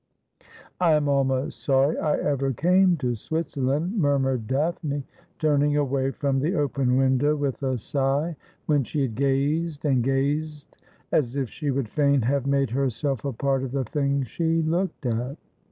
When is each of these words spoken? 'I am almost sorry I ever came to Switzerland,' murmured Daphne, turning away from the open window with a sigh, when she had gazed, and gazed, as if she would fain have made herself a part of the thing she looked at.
'I 0.81 0.93
am 0.93 1.07
almost 1.07 1.61
sorry 1.63 1.95
I 1.95 2.15
ever 2.17 2.53
came 2.53 2.97
to 2.97 3.13
Switzerland,' 3.13 3.95
murmured 4.01 4.47
Daphne, 4.47 5.03
turning 5.37 5.77
away 5.77 6.09
from 6.09 6.39
the 6.39 6.55
open 6.55 6.97
window 6.97 7.35
with 7.35 7.61
a 7.61 7.77
sigh, 7.77 8.35
when 8.65 8.83
she 8.83 9.03
had 9.03 9.13
gazed, 9.13 9.85
and 9.85 10.03
gazed, 10.03 10.75
as 11.11 11.35
if 11.35 11.51
she 11.51 11.69
would 11.69 11.87
fain 11.87 12.23
have 12.23 12.47
made 12.47 12.71
herself 12.71 13.23
a 13.25 13.31
part 13.31 13.61
of 13.61 13.73
the 13.73 13.85
thing 13.85 14.23
she 14.23 14.63
looked 14.63 15.05
at. 15.05 15.37